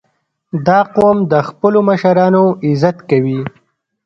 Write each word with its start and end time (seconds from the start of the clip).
•دا 0.67 0.79
قوم 0.95 1.17
د 1.31 1.33
خپلو 1.49 1.79
مشرانو 1.89 2.43
عزت 2.67 2.97
کوي. 3.09 3.39